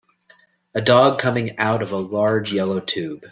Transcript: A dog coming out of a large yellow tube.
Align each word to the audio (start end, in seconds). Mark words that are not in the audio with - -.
A 0.73 0.81
dog 0.81 1.19
coming 1.19 1.59
out 1.59 1.83
of 1.83 1.91
a 1.91 1.97
large 1.97 2.51
yellow 2.51 2.79
tube. 2.79 3.23